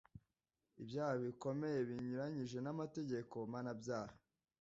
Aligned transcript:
ibyaha 0.81 1.15
bikomeye 1.23 1.79
binyuranyije 1.89 2.57
n'amategeko 2.61 3.35
mpanabyaha 3.49 4.15